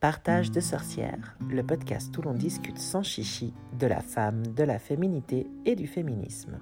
[0.00, 4.78] Partage de sorcières, le podcast où l'on discute sans chichi de la femme, de la
[4.78, 6.60] féminité et du féminisme.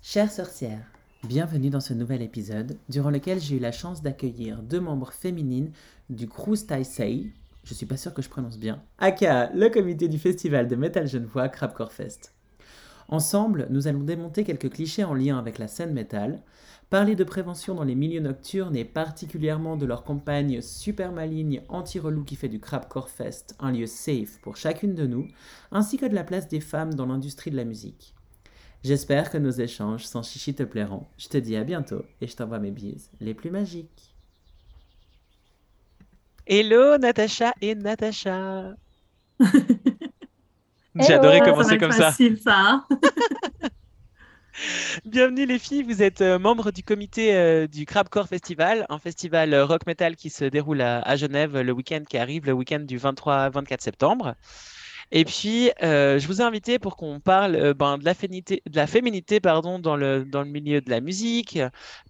[0.00, 0.86] Chères sorcières,
[1.24, 5.72] bienvenue dans ce nouvel épisode durant lequel j'ai eu la chance d'accueillir deux membres féminines
[6.10, 7.32] du Cruz Taisei,
[7.64, 11.08] je suis pas sûr que je prononce bien, aka le comité du festival de Metal
[11.08, 12.33] Genevois Crabcore Fest.
[13.08, 16.40] Ensemble, nous allons démonter quelques clichés en lien avec la scène métal,
[16.90, 22.24] parler de prévention dans les milieux nocturnes et particulièrement de leur campagne super maligne anti-relou
[22.24, 25.28] qui fait du Crabcore Fest un lieu safe pour chacune de nous,
[25.72, 28.14] ainsi que de la place des femmes dans l'industrie de la musique.
[28.82, 31.06] J'espère que nos échanges sans chichi te plairont.
[31.16, 34.14] Je te dis à bientôt et je t'envoie mes bises les plus magiques.
[36.46, 38.76] Hello Natacha et Natacha.
[40.96, 42.10] J'ai adoré commencer comme ça.
[42.10, 42.54] facile, ça.
[42.56, 42.86] hein.
[45.04, 49.52] Bienvenue les filles, vous êtes euh, membres du comité euh, du Crabcore Festival, un festival
[49.52, 52.78] euh, rock metal qui se déroule à, à Genève le week-end qui arrive, le week-end
[52.78, 54.36] du 23-24 septembre.
[55.16, 58.64] Et puis, euh, je vous ai invité pour qu'on parle euh, ben, de la féminité,
[58.68, 61.56] de la féminité pardon, dans, le, dans le milieu de la musique,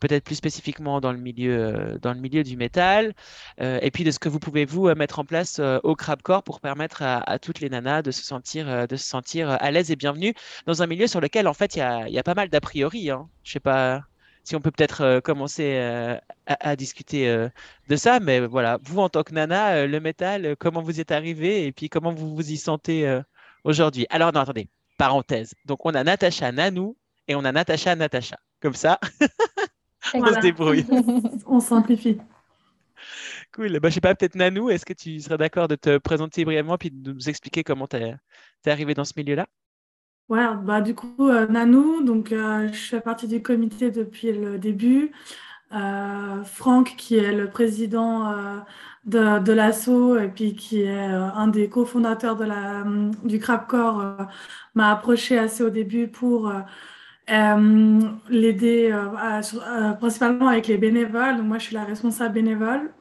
[0.00, 3.12] peut-être plus spécifiquement dans le milieu, euh, dans le milieu du métal,
[3.58, 7.02] et puis de ce que vous pouvez vous mettre en place au Crabcore pour permettre
[7.02, 10.34] à, toutes les nanas de se sentir, de se sentir à l'aise et bienvenues
[10.66, 12.60] dans un milieu sur lequel en fait il y a, y a pas mal d'a
[12.60, 13.10] priori.
[13.10, 13.28] Hein.
[13.42, 14.04] Je sais pas
[14.44, 17.48] si on peut peut-être euh, commencer euh, à, à discuter euh,
[17.88, 21.66] de ça, mais voilà, vous en tant que nana, le métal, comment vous êtes arrivé
[21.66, 23.20] et puis comment vous vous y sentez
[23.64, 24.06] aujourd'hui?
[24.10, 25.54] Alors non, attendez, parenthèse.
[25.64, 28.38] Donc on a Natacha Nanou et on a Natacha Natacha.
[28.60, 28.98] Comme ça,
[30.14, 30.36] on Voilà.
[30.36, 30.86] se débrouille.
[31.46, 32.18] On simplifie.
[33.52, 33.78] Cool.
[33.80, 36.78] Bah, je sais pas, peut-être Nanou, est-ce que tu serais d'accord de te présenter brièvement
[36.78, 38.14] puis de nous expliquer comment tu es,
[38.66, 39.46] arrivé dans ce milieu-là?
[40.30, 44.58] Ouais, bah du coup, euh, Nanou, donc euh, je fais partie du comité depuis le
[44.58, 45.12] début.
[45.72, 48.32] Euh, Franck, qui est le président
[49.06, 54.02] de, de l'asso et puis qui est un des cofondateurs de la, hum, du Crabcore,
[54.74, 56.52] m'a approché assez au début pour
[57.28, 58.92] l'aider
[60.00, 61.36] principalement avec les bénévoles.
[61.36, 62.92] Donc moi, je suis la responsable bénévole.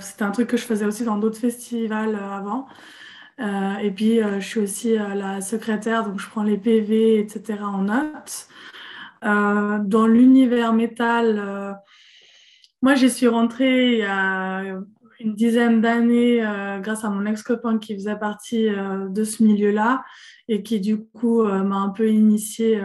[0.00, 2.66] C'était un truc que je faisais aussi dans d'autres festivals avant.
[3.40, 7.18] Euh, et puis, euh, je suis aussi euh, la secrétaire, donc je prends les PV,
[7.18, 7.62] etc.
[7.62, 8.48] en note.
[9.22, 11.76] Dans l'univers métal,
[12.80, 14.62] moi, j'y suis rentrée il y a
[15.20, 16.42] une dizaine d'années
[16.80, 20.02] grâce à mon ex-copain qui faisait partie de ce milieu-là
[20.48, 22.82] et qui, du coup, m'a un peu initiée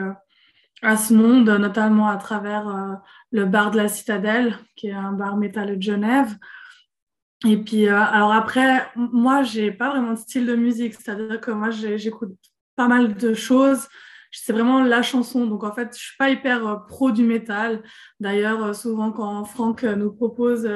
[0.82, 3.00] à ce monde, notamment à travers
[3.32, 6.36] le bar de la Citadelle, qui est un bar métal de Genève.
[7.46, 11.52] Et puis, euh, alors après, moi, j'ai pas vraiment de style de musique, c'est-à-dire que
[11.52, 12.36] moi, j'écoute
[12.76, 13.88] pas mal de choses.
[14.32, 15.46] C'est vraiment la chanson.
[15.46, 17.84] Donc, en fait, je suis pas hyper euh, pro du métal.
[18.20, 20.68] D'ailleurs, euh, souvent, quand Franck nous propose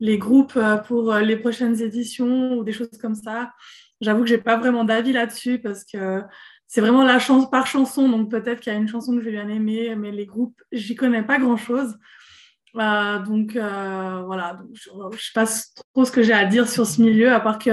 [0.00, 3.52] les groupes pour les prochaines éditions ou des choses comme ça,
[4.00, 6.22] j'avoue que j'ai pas vraiment d'avis là-dessus parce que
[6.66, 8.08] c'est vraiment la chance par chanson.
[8.08, 10.94] Donc, peut-être qu'il y a une chanson que j'ai bien aimée, mais les groupes, j'y
[10.94, 11.98] connais pas grand-chose.
[12.78, 15.46] Euh, donc euh, voilà, je ne sais pas
[15.92, 17.70] trop ce que j'ai à dire sur ce milieu, à part que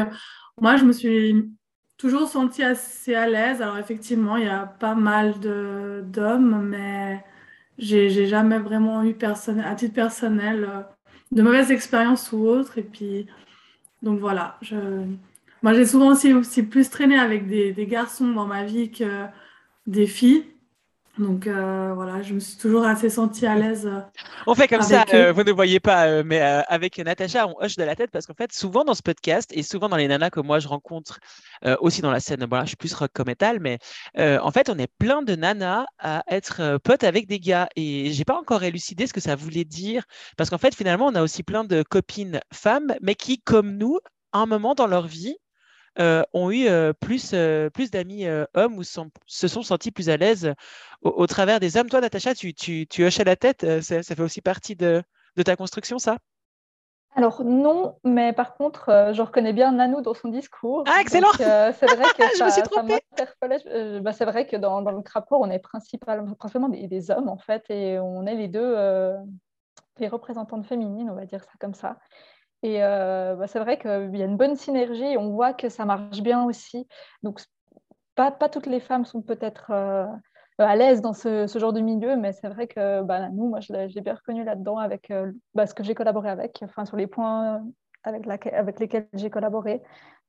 [0.61, 1.49] moi, je me suis
[1.97, 3.61] toujours sentie assez à l'aise.
[3.61, 7.23] Alors effectivement, il y a pas mal d'hommes, mais
[7.77, 10.81] j'ai jamais vraiment eu à titre personnel euh,
[11.31, 12.77] de mauvaises expériences ou autres.
[12.77, 13.27] Et puis,
[14.01, 14.75] donc voilà, je...
[15.61, 19.25] moi j'ai souvent aussi, plus traîné avec des garçons dans ma vie que
[19.87, 20.45] des filles.
[21.17, 23.85] Donc euh, voilà, je me suis toujours assez sentie à l'aise.
[23.85, 24.01] euh,
[24.47, 27.83] On fait comme ça, euh, vous ne voyez pas, mais avec Natacha, on hoche de
[27.83, 30.41] la tête parce qu'en fait, souvent dans ce podcast et souvent dans les nanas que
[30.41, 31.19] moi je rencontre
[31.79, 33.79] aussi dans la scène, voilà, je suis plus rock comme metal, mais
[34.17, 38.25] en fait, on est plein de nanas à être potes avec des gars et j'ai
[38.25, 40.03] pas encore élucidé ce que ça voulait dire
[40.37, 43.99] parce qu'en fait, finalement, on a aussi plein de copines femmes, mais qui, comme nous,
[44.33, 45.37] à un moment dans leur vie,
[45.99, 50.09] euh, ont eu euh, plus, euh, plus d'amis hommes ou sont- se sont sentis plus
[50.09, 50.53] à l'aise
[51.01, 51.89] au, au travers des hommes.
[51.89, 55.03] Toi, Natacha, tu, tu, tu hochais la tête, ça, ça fait aussi partie de,
[55.35, 56.17] de ta construction, ça?
[57.17, 60.83] Alors non, mais par contre, euh, je reconnais bien Nanou dans son discours.
[60.85, 62.99] Ah, excellent euh, c'est vrai que Je me suis trompée.
[63.67, 67.11] Euh, bah, c'est vrai que dans, dans le Crapor, on est principalement, principalement des, des
[67.11, 68.75] hommes, en fait, et on est les deux
[69.97, 71.97] les représentantes féminines, on va dire ça comme ça.
[72.65, 75.85] Et euh, bah, c'est vrai qu'il y a une bonne synergie, on voit que ça
[75.85, 76.87] marche bien aussi.
[77.21, 77.39] Donc,
[78.15, 80.07] pas, toutes les femmes sont peut-être euh,
[80.57, 83.71] à l'aise dans ce, genre de milieu, mais c'est vrai que bah, nous, moi, je
[83.71, 87.05] l'ai bien reconnu là-dedans avec euh, bah, ce que j'ai collaboré avec, enfin, sur les
[87.05, 87.61] points
[88.03, 88.25] avec,
[88.79, 89.83] lesquels j'ai collaboré.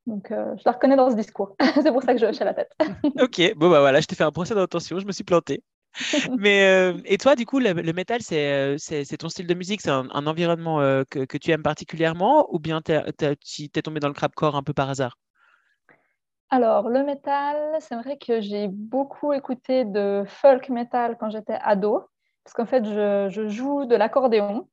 [0.07, 1.57] Donc, je la reconnais dans ce discours.
[1.83, 2.71] c'est pour ça que je hoche à la tête.
[3.19, 5.63] Ok, bon bah voilà, je t'ai fait un procès d'intention, je me suis planté.
[6.39, 10.09] Mais euh, et toi, du coup, le, métal, c'est ton style de musique, c'est un,
[10.09, 10.79] environnement
[11.11, 14.73] que, que, tu aimes particulièrement, ou bien tu es, tombé dans le crapcore un peu
[14.73, 15.17] par hasard?
[16.51, 22.05] Alors, le métal, c'est vrai que j'ai beaucoup écouté de folk metal quand j'étais ado,
[22.45, 24.69] parce qu'en fait, je joue de l'accordéon.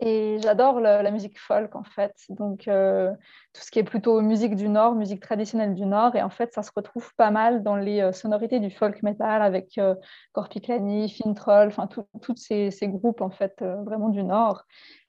[0.00, 2.14] Et j'adore la, musique folk, en fait.
[2.30, 3.12] Donc, euh,
[3.52, 6.16] tout ce qui est plutôt musique du Nord, musique traditionnelle du Nord.
[6.16, 9.42] Et en fait, ça se retrouve pas mal dans les euh, sonorités du folk metal
[9.42, 9.94] avec euh,
[10.32, 14.64] Corpiclani, Fintroll, enfin, tous ces, groupes, en fait, vraiment du Nord.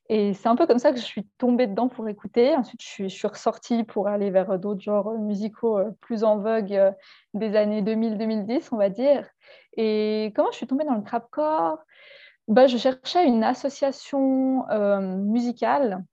[0.09, 2.55] Et c'est un peu comme ça que je suis tombée dedans pour écouter.
[2.55, 6.93] Ensuite, je suis, je suis ressortie pour aller vers d'autres genres musicaux plus en vogue
[7.33, 9.27] des années 2000-2010, on va dire.
[9.75, 11.79] Et comment je suis tombée dans le crapcore
[12.47, 16.05] bah, je cherchais une association euh, musicale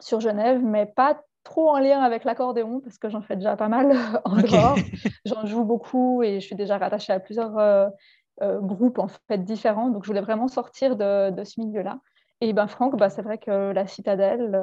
[0.00, 3.68] sur Genève, mais pas trop en lien avec l'accordéon, parce que j'en fais déjà pas
[3.68, 3.92] mal
[4.24, 4.76] en dehors.
[5.24, 7.88] J'en joue beaucoup et je suis déjà rattachée à plusieurs euh,
[8.42, 9.88] euh, groupes en fait différents.
[9.88, 12.00] Donc, je voulais vraiment sortir de, ce milieu-là.
[12.42, 14.60] Et ben Franck, bah, c'est vrai que la citadelle,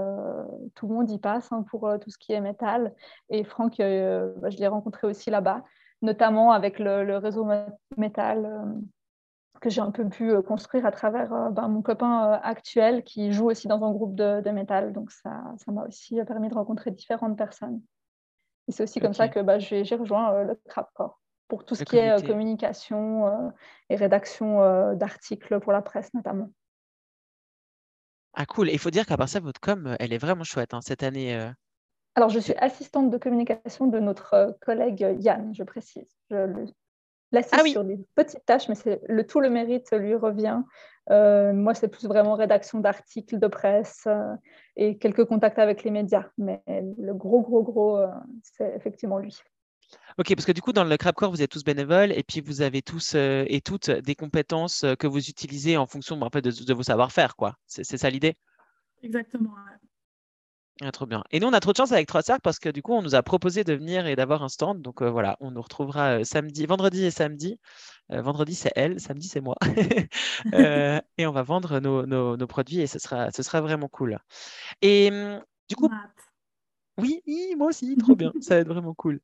[0.75, 2.93] tout le monde y passe hein, pour tout ce qui est métal.
[3.29, 5.63] Et Franck, bah, je l'ai rencontré aussi là-bas,
[6.01, 7.47] notamment avec le, le réseau
[7.95, 8.75] métal
[9.59, 13.03] que j'ai un peu pu euh, construire à travers euh, ben, mon copain euh, actuel
[13.03, 14.93] qui joue aussi dans un groupe de, de métal.
[14.93, 17.81] Donc ça m'a aussi permis de rencontrer différentes personnes.
[18.67, 21.97] Et c'est aussi comme ça que bah, j'ai rejoint le Crapcore pour tout ce qui
[21.97, 23.51] est communication
[23.89, 26.51] et rédaction d'articles pour la presse notamment.
[28.35, 30.81] Ah cool, il faut dire qu'à part ça, votre com, elle est vraiment chouette hein,
[30.81, 31.51] cette année.
[32.13, 36.15] Alors, je suis assistante de communication de notre collègue Yann, je précise.
[36.29, 36.67] Je
[37.31, 40.61] l'assiste ah sur des petites tâches, mais le, tout le mérite lui revient.
[41.11, 44.35] Euh, moi, c'est plus vraiment rédaction d'articles de presse euh,
[44.75, 46.25] et quelques contacts avec les médias.
[46.37, 48.07] Mais le gros, gros, gros, euh,
[48.43, 49.35] c'est effectivement lui.
[50.19, 52.61] Ok, parce que du coup, dans le Crapcore, vous êtes tous bénévoles et puis vous
[52.61, 56.73] avez tous et toutes des compétences que vous utilisez en fonction en fait, de, de
[56.73, 57.35] vos savoir-faire.
[57.35, 57.55] quoi.
[57.65, 58.35] C'est ça l'idée?
[59.01, 59.55] Exactement.
[60.81, 61.23] Ah, trop bien.
[61.31, 63.01] Et nous, on a trop de chance avec Trois Cercles parce que du coup, on
[63.01, 64.81] nous a proposé de venir et d'avoir un stand.
[64.81, 67.59] Donc euh, voilà, on nous retrouvera euh, samedi, vendredi et samedi.
[68.11, 69.57] Euh, vendredi, c'est elle, samedi, c'est moi.
[71.17, 74.19] et on va vendre nos, nos, produits et ce sera, ce sera vraiment cool.
[74.81, 75.89] Et hum, du coup,
[77.01, 79.19] oui, moi aussi, trop bien, ça va être vraiment cool.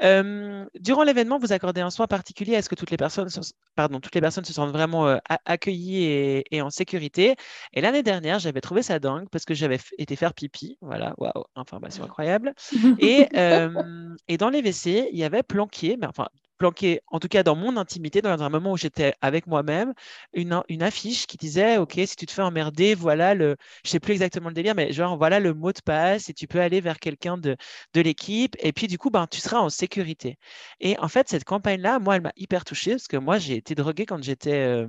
[0.00, 3.28] durant l'événement, vous accordez un soin particulier à ce que toutes les personnes,
[3.74, 7.36] pardon, toutes les personnes se sentent vraiment accueillies et, en sécurité.
[7.72, 10.78] Et l'année dernière, j'avais trouvé ça dingue parce que j'avais été faire pipi.
[10.80, 12.54] Voilà, waouh, information incroyable.
[12.98, 13.28] Et,
[14.28, 16.28] et dans les WC, il y avait planqué, mais enfin,
[16.58, 19.94] planqué, en tout cas dans mon intimité, dans un moment où j'étais avec moi-même,
[20.34, 20.52] une,
[20.82, 24.48] affiche qui disait Ok, si tu te fais emmerder, voilà le, je sais plus exactement
[24.48, 27.38] le délire, mais genre voilà le mot de passe et tu peux aller vers quelqu'un
[27.38, 27.56] de,
[27.94, 30.38] de l'équipe et puis du coup, ben, tu seras en sécurité.
[30.80, 33.74] Et en fait, cette campagne-là, moi, elle m'a hyper touchée parce que moi, j'ai été
[33.74, 34.54] droguée quand j'étais.
[34.54, 34.86] Euh,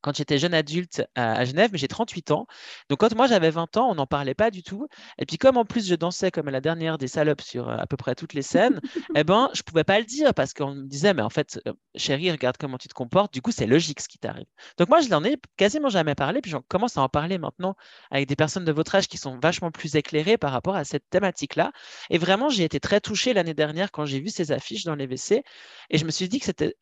[0.00, 2.46] quand j'étais jeune adulte à, Genève, mais j'ai 38 ans.
[2.88, 4.86] Donc quand moi j'avais 20 ans, on n'en parlait pas du tout.
[5.18, 7.86] Et puis comme en plus je dansais comme la dernière des salopes sur euh, à
[7.86, 8.80] peu près toutes les scènes,
[9.14, 11.72] eh ben je pouvais pas le dire parce qu'on me disait mais en fait euh,
[11.94, 13.32] chérie regarde comment tu te comportes.
[13.32, 14.46] Du coup c'est logique ce qui t'arrive.
[14.78, 16.40] Donc moi je n'en ai quasiment jamais parlé.
[16.40, 17.76] Puis j'en commence à en parler maintenant
[18.10, 21.08] avec des personnes de votre âge qui sont vachement plus éclairées par rapport à cette
[21.10, 21.72] thématique-là.
[22.10, 25.06] Et vraiment j'ai été très touchée l'année dernière quand j'ai vu ces affiches dans les
[25.06, 25.42] WC
[25.90, 26.76] et je me suis dit que c'était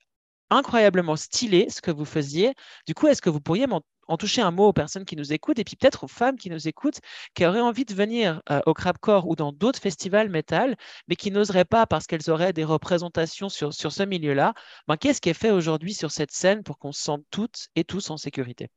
[0.50, 2.54] incroyablement stylé ce que vous faisiez.
[2.86, 3.66] Du coup, est-ce que vous pourriez
[4.08, 6.50] en toucher un mot aux personnes qui nous écoutent et puis peut-être aux femmes qui
[6.50, 7.00] nous écoutent,
[7.34, 10.76] qui auraient envie de venir euh, au Crabcore ou dans d'autres festivals métal,
[11.08, 14.54] mais qui n'oseraient pas parce qu'elles auraient des représentations sur, sur ce milieu-là?
[14.88, 17.84] Ben, Qu'est-ce qui est fait aujourd'hui sur cette scène pour qu'on se sente toutes et
[17.84, 18.70] tous en sécurité?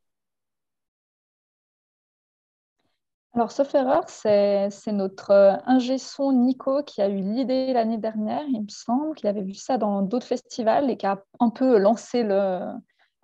[3.33, 8.43] Alors, sauf erreur, c'est notre euh, ingé son Nico qui a eu l'idée l'année dernière,
[8.49, 11.77] il me semble, qu'il avait vu ça dans d'autres festivals et qui a un peu
[11.77, 12.59] lancé le,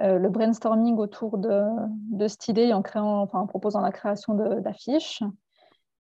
[0.02, 1.62] euh, brainstorming autour de,
[2.12, 2.82] de, cette idée en,
[3.48, 5.24] proposant la création d'affiches.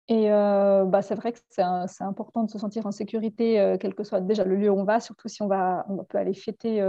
[0.06, 4.04] Et euh, bah, c'est vrai que c'est important de se sentir en sécurité, quel que
[4.04, 6.80] soit déjà le lieu où on va, surtout si on, peut aller fêter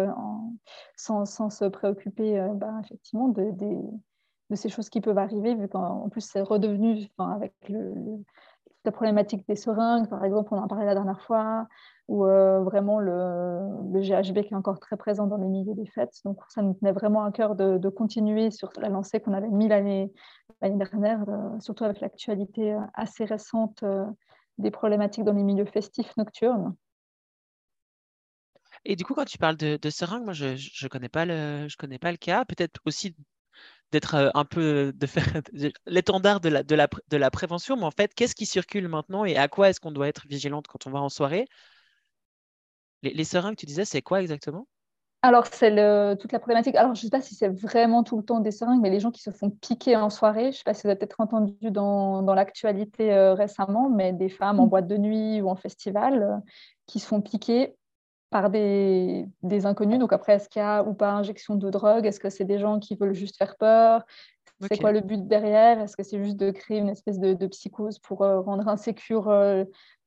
[0.96, 3.80] sans, se préoccuper bah, effectivement de, des
[4.50, 7.54] de ces choses qui peuvent arriver, vu qu'en plus c'est redevenu, avec
[8.88, 11.68] la problématique des seringues, par exemple, on en parlait la dernière fois,
[12.08, 16.22] ou euh, vraiment le, GHB qui est encore très présent dans les milieux des fêtes.
[16.24, 19.68] Donc ça nous tenait vraiment à cœur de, continuer sur la lancée qu'on avait mis
[19.68, 20.12] l'année
[20.62, 23.84] dernière, euh, surtout avec l'actualité euh, assez récente
[24.58, 26.74] des problématiques dans les milieux festifs nocturnes.
[28.86, 31.68] Et du coup, quand tu parles de, de seringues, moi, je ne connais, pas le,
[31.68, 32.46] je connais pas le cas.
[32.46, 33.16] Peut-être aussi
[33.92, 35.26] d'être euh, un peu de faire
[35.86, 39.26] l'étendard de la, de, la, de la prévention, mais en fait, qu'est-ce qui circule maintenant
[39.26, 41.46] et à quoi est-ce qu'on doit être vigilante quand on va en soirée?
[43.04, 44.68] Les, les seringues, tu disais, c'est quoi exactement?
[45.24, 45.72] Alors, c'est
[46.18, 46.76] toute la problématique.
[46.76, 49.00] Alors, je ne sais pas si c'est vraiment tout le temps des seringues, mais les
[49.00, 51.20] gens qui se font piquer en soirée, je ne sais pas si vous avez peut-être
[51.20, 54.70] entendu dans, l'actualité euh, récemment, mais des femmes en mm.
[54.70, 56.38] boîte de nuit ou en festival euh,
[56.86, 57.76] qui se font piquer
[58.30, 59.26] par des,
[59.66, 60.00] inconnus.
[60.00, 62.06] Donc après, est-ce qu'il y a ou pas injection de drogue?
[62.06, 64.04] Est-ce que c'est des gens qui veulent juste faire peur?
[64.62, 65.80] C'est quoi le but derrière?
[65.80, 69.32] Est-ce que c'est juste de créer une espèce de, psychose pour euh, rendre insécure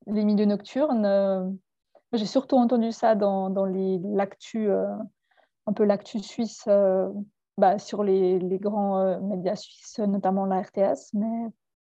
[0.07, 1.57] les milieux nocturnes?
[2.13, 4.87] J'ai surtout entendu ça dans, dans l'actu, euh,
[5.67, 7.09] un peu l'actu suisse euh,
[7.57, 11.47] bah, sur les, les grands euh, médias suisses, notamment la RTS, mais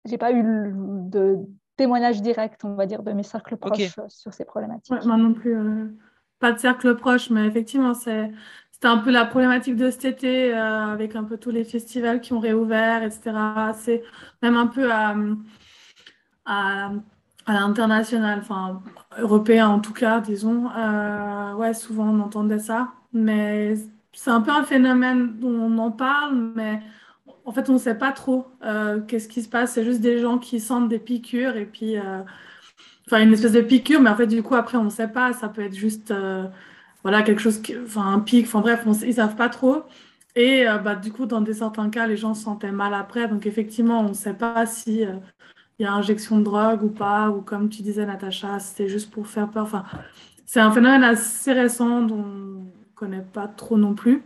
[0.05, 1.39] j'ai pas eu de
[1.77, 5.05] témoignage direct, on va dire, de mes cercles proches sur ces problématiques.
[5.05, 5.97] moi non plus,
[6.41, 8.31] pas de cercle proche, mais effectivement, c'était
[8.83, 12.39] un peu la problématique de cet été avec un peu tous les festivals qui ont
[12.39, 13.31] réouvert, etc.
[13.79, 14.03] C'est
[14.41, 15.15] même un peu à,
[16.45, 16.91] à
[17.45, 18.81] à l'international, enfin
[19.17, 20.69] européen en tout cas, disons.
[20.77, 23.75] Euh, ouais, souvent on entendait ça, mais
[24.13, 26.81] c'est un peu un phénomène dont on en parle, mais
[27.45, 29.73] en fait on ne sait pas trop euh, qu'est-ce qui se passe.
[29.73, 32.21] C'est juste des gens qui sentent des piqûres et puis, euh,
[33.07, 35.33] enfin une espèce de piqûre, mais en fait du coup après on ne sait pas.
[35.33, 36.13] Ça peut être juste,
[37.03, 38.45] voilà, quelque chose, enfin un pic.
[38.45, 39.83] Enfin bref, on, ils savent pas trop.
[40.35, 43.27] Et bah, du coup, dans des certains cas, les gens se sentaient mal après.
[43.27, 45.05] Donc effectivement, on ne sait pas si
[45.81, 49.09] il y a injection de drogue ou pas, ou comme tu disais, Natacha, c'était juste
[49.09, 49.63] pour faire peur.
[49.63, 49.83] Enfin,
[50.45, 54.21] c'est un phénomène assez récent dont on ne connaît pas trop non plus.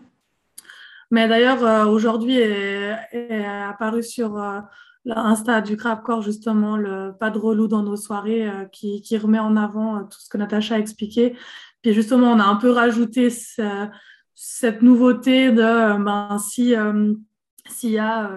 [1.11, 4.37] Mais d'ailleurs, euh, aujourd'hui est, apparu sur
[5.07, 9.17] euh, l'Insta du Crapcore, justement, le pas de relou dans nos soirées euh, qui, qui,
[9.17, 11.35] remet en avant tout ce que Natacha a expliqué.
[11.81, 13.29] Puis justement, on a un peu rajouté
[14.33, 16.73] cette nouveauté de ben, si
[17.67, 18.31] s'il y a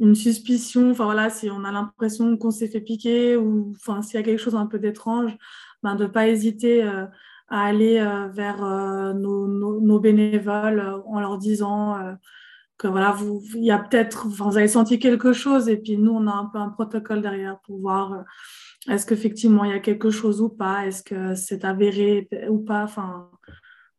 [0.00, 4.14] une suspicion, enfin voilà, si on a l'impression qu'on s'est fait piquer ou enfin s'il
[4.18, 5.36] y a quelque chose un peu d'étrange,
[5.82, 7.06] ben, de ne pas hésiter euh,
[7.48, 11.96] à aller euh, vers euh, nos, bénévoles en leur disant
[12.78, 16.12] que voilà, vous, il y a peut-être, vous avez senti quelque chose et puis nous,
[16.12, 18.24] on a un peu un protocole derrière pour voir
[18.88, 22.84] est-ce qu'effectivement il y a quelque chose ou pas, est-ce que c'est avéré ou pas,
[22.84, 23.28] enfin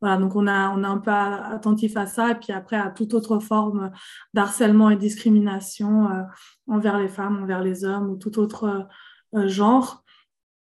[0.00, 2.90] voilà, donc on, a, on est un peu attentif à ça, et puis après à
[2.90, 3.90] toute autre forme
[4.32, 6.22] d'harcèlement et discrimination euh,
[6.66, 8.88] envers les femmes, envers les hommes ou tout autre
[9.34, 10.02] euh, genre.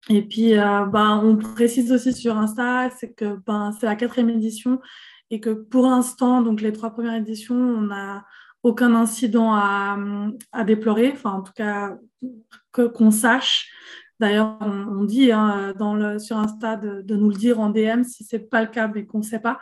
[0.08, 4.30] Et puis, euh, ben, on précise aussi sur Insta, c'est que ben, c'est la quatrième
[4.30, 4.80] édition
[5.32, 8.26] et que pour l'instant, donc les trois premières éditions, on n'a
[8.62, 9.98] aucun incident à,
[10.52, 11.96] à, déplorer, enfin en tout cas
[12.70, 13.72] qu'on sache.
[14.20, 18.04] D'ailleurs, on, dit hein, dans le, sur Insta de, de, nous le dire en DM
[18.04, 19.58] si ce n'est pas le cas, mais qu'on ne sait pas.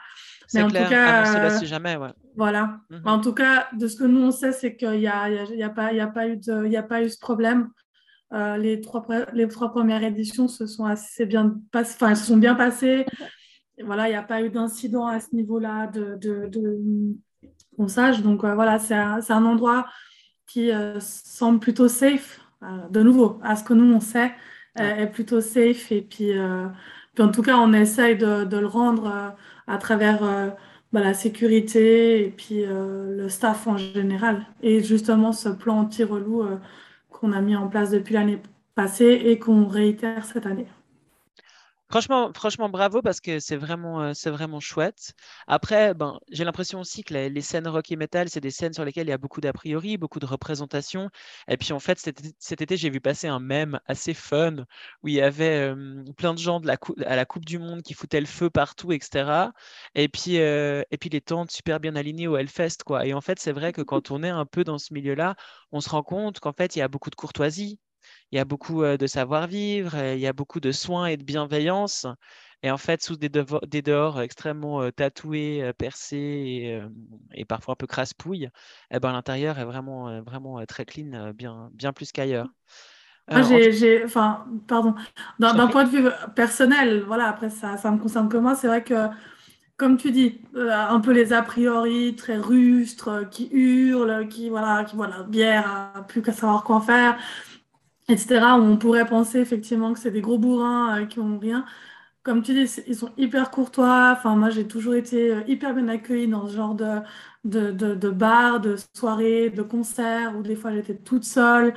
[0.52, 2.10] Mais en tout cas, ah, si jamais, ouais.
[2.36, 2.80] Voilà.
[2.90, 3.02] Mhm.
[3.04, 5.70] En tout cas, de ce que nous on sait, c'est qu'il n'y a, y a,
[5.70, 7.70] pas, y a, pas eu de, a pas eu ce problème.
[8.32, 12.56] Euh, les, trois, les trois premières éditions se sont assez bien, enfin, se sont bien
[12.56, 13.06] passées.
[13.84, 16.78] Voilà, il n'y a pas eu d'incident à ce niveau-là de, de, de
[17.76, 18.22] qu'on sache.
[18.22, 19.86] Donc euh, voilà, c'est un, un, endroit
[20.46, 22.40] qui euh, semble plutôt safe.
[22.90, 24.32] de nouveau, à ce que nous on sait,
[24.76, 25.92] est plutôt safe.
[25.92, 26.66] Et puis, euh,
[27.14, 29.30] puis, en tout cas, on essaye de, de le rendre euh,
[29.66, 30.50] à travers euh,
[30.92, 34.46] bah, la sécurité et puis le staff en général.
[34.62, 36.44] Et justement, ce plan anti-relou
[37.10, 38.40] qu'on a mis en place depuis l'année
[38.74, 40.66] passée et qu'on réitère cette année.
[41.90, 45.12] Franchement, franchement, bravo parce que c'est vraiment, euh, c'est vraiment chouette.
[45.48, 48.84] Après, ben, j'ai l'impression aussi que les, scènes rock et metal, c'est des scènes sur
[48.84, 51.10] lesquelles il y a beaucoup d'a priori, beaucoup de représentations.
[51.48, 54.58] Et puis en fait, cet, été, j'ai vu passer un mème assez fun
[55.02, 55.74] où il y avait
[56.16, 58.92] plein de gens de la à la Coupe du Monde qui foutaient le feu partout,
[58.92, 59.52] etc.
[59.96, 63.04] Et puis, euh, et puis les tentes super bien alignées au Hellfest, quoi.
[63.06, 65.34] Et en fait, c'est vrai que quand on est un peu dans ce milieu-là,
[65.72, 67.80] on se rend compte qu'en fait, il y a beaucoup de courtoisie
[68.32, 72.06] il y a beaucoup de savoir-vivre, il y a beaucoup de soins et de bienveillance.
[72.62, 76.80] Et en fait, sous des, dehors extrêmement tatoués, percés
[77.32, 78.50] et, parfois un peu crasse-pouille,
[78.90, 82.48] eh ben, l'intérieur est vraiment, vraiment très clean, bien, bien plus qu'ailleurs.
[83.30, 84.94] Moi, j'ai, enfin, pardon,
[85.38, 88.82] d'un point de vue personnel, voilà, après ça, ça me concerne que moi, c'est vrai
[88.82, 89.06] que,
[89.76, 94.96] comme tu dis, un peu les a priori très rustres, qui hurlent, qui, voilà, qui,
[94.96, 97.18] voilà, bière, plus qu'à savoir quoi faire
[98.10, 101.64] etc., on pourrait penser effectivement que c'est des gros bourrins euh, qui ont rien.
[102.22, 104.14] Comme tu dis, ils sont hyper courtois.
[104.16, 107.00] Enfin, moi, j'ai toujours été euh, hyper bien accueillie dans ce genre de,
[107.44, 111.74] de, de, de bar, de soirée, de concert, où des fois j'étais toute seule.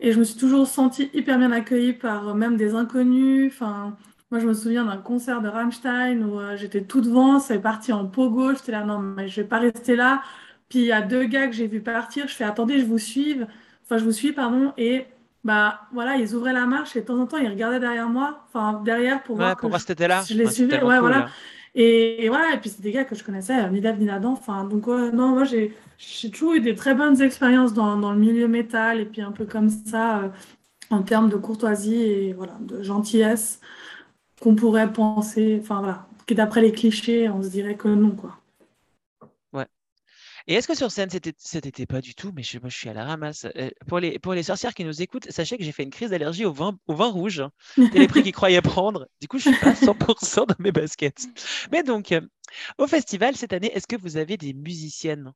[0.00, 3.52] Et je me suis toujours sentie hyper bien accueillie par euh, même des inconnus.
[3.52, 3.96] Enfin,
[4.30, 8.06] moi, je me souviens d'un concert de Rammstein où j'étais tout devant, c'est parti en
[8.06, 8.54] pogo.
[8.54, 10.22] J'étais là, non, mais je vais pas rester là.
[10.68, 12.26] Puis il y a deux gars que j'ai vu partir.
[12.28, 13.36] Je fais, attendez, je vous suis.
[13.84, 14.72] Enfin, je vous suis, pardon.
[14.78, 15.06] Et
[15.44, 18.44] bah voilà, ils ouvraient la marche et de temps en temps, ils regardaient derrière moi,
[18.48, 20.22] enfin derrière pour voir pour que je, là.
[20.28, 20.82] je les suivais.
[20.82, 21.28] Ouais, voilà.
[21.74, 24.32] Et, voilà, et puis c'est des gars que je connaissais, ni d'Ève ni d'Adam.
[24.32, 25.72] Enfin, donc, non, moi, j'ai
[26.30, 29.46] toujours eu des très bonnes expériences dans, dans, le milieu métal, et puis un peu
[29.46, 30.32] comme ça,
[30.90, 33.60] en termes de courtoisie et voilà, de gentillesse,
[34.40, 38.41] qu'on pourrait penser, enfin voilà, que d'après les clichés, on se dirait que non, quoi.
[40.46, 41.08] Et est-ce que sur scène,
[41.38, 43.46] c'était pas du tout, mais je, moi je suis à la ramasse.
[43.56, 46.10] Euh, pour, les, pour les sorcières qui nous écoutent, sachez que j'ai fait une crise
[46.10, 47.40] d'allergie au vin, au vin rouge.
[47.40, 47.52] Hein.
[47.76, 49.08] les prix qu'ils croyaient prendre.
[49.20, 51.26] Du coup, je suis pas 100% dans mes baskets.
[51.70, 52.20] Mais donc, euh,
[52.78, 55.32] au festival cette année, est-ce que vous avez des musiciennes?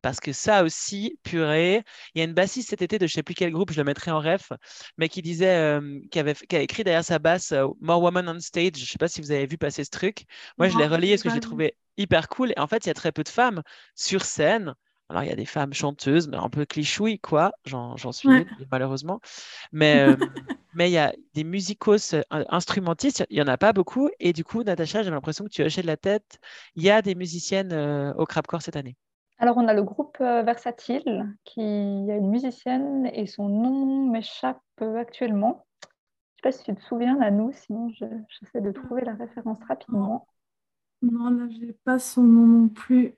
[0.00, 1.82] Parce que ça aussi, purée,
[2.14, 3.78] il y a une bassiste cet été de je ne sais plus quel groupe, je
[3.78, 4.52] le mettrai en ref,
[4.96, 8.38] mais qui disait, euh, qui, avait, qui a écrit derrière sa basse More Woman on
[8.38, 8.76] Stage.
[8.76, 10.24] Je ne sais pas si vous avez vu passer ce truc.
[10.56, 12.52] Moi, je l'ai relayé parce que j'ai trouvé hyper cool.
[12.56, 13.62] Et en fait, il y a très peu de femmes
[13.94, 14.74] sur scène.
[15.10, 17.52] Alors, il y a des femmes chanteuses, mais un peu clichouilles, quoi.
[17.64, 18.28] J'en suis
[18.70, 19.20] malheureusement.
[19.72, 20.16] Mais euh,
[20.74, 24.10] mais il y a des musicos euh, instrumentistes, il n'y en a pas beaucoup.
[24.20, 26.38] Et du coup, Natacha, j'ai l'impression que tu hochais de la tête.
[26.74, 28.96] Il y a des musiciennes euh, au Crabcore cette année.
[29.38, 34.60] Alors, on a le groupe Versatile, qui a une musicienne et son nom m'échappe
[34.96, 35.64] actuellement.
[36.42, 39.58] Je ne sais pas si tu te souviens, Nanou, sinon j'essaie de trouver la référence
[39.66, 40.26] rapidement.
[41.02, 43.14] Non, là, je n'ai pas son nom non plus.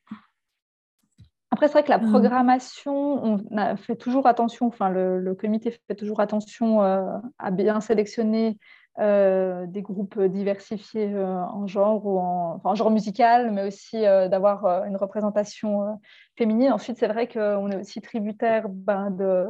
[1.50, 2.08] Après, c'est vrai que la euh.
[2.08, 7.80] programmation, on a fait toujours attention, enfin, le, comité fait toujours attention euh, à bien
[7.80, 8.58] sélectionner
[8.98, 16.00] euh, des groupes diversifiés en genre ou en, genre musical, mais aussi d'avoir une représentation
[16.36, 16.72] féminine.
[16.72, 19.46] Ensuite, c'est vrai qu'on est aussi tributaire ben, de,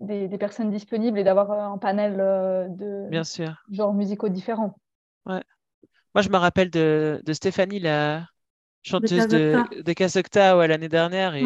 [0.00, 2.16] des, personnes disponibles et d'avoir un panel
[2.76, 3.64] de bien sûr.
[3.70, 4.76] genres musicaux différents.
[5.24, 5.42] Ouais.
[6.14, 8.26] Moi, je me rappelle de, de Stéphanie, la
[8.82, 11.34] chanteuse de, de l'année dernière.
[11.34, 11.44] Et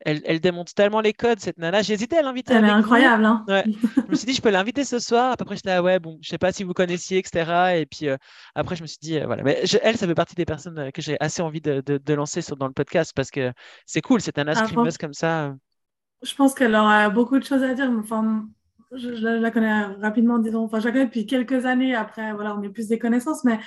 [0.00, 1.80] elle, elle, démonte tellement les codes, cette nana.
[1.82, 2.52] J'hésitais à l'inviter.
[2.52, 3.24] Elle est incroyable.
[3.24, 3.64] Hein ouais.
[3.66, 5.32] je me suis dit, je peux l'inviter ce soir.
[5.32, 7.78] À peu près, j'étais là, ouais, bon, je sais pas si vous connaissiez, etc.
[7.78, 8.16] Et puis euh,
[8.54, 9.42] après, je me suis dit, euh, voilà.
[9.42, 12.42] Mais elle, ça fait partie des personnes euh, que j'ai assez envie de, de, lancer
[12.42, 13.52] sur, dans le podcast parce que
[13.86, 14.66] c'est cool, c'est un ah,
[15.00, 15.54] comme ça.
[16.22, 17.90] Je pense qu'elle aura beaucoup de choses à dire.
[17.98, 18.46] Enfin,
[18.96, 21.94] je, la connais rapidement, disons, enfin, je la connais depuis quelques années.
[21.94, 23.58] Après, voilà, on est plus des connaissances, mais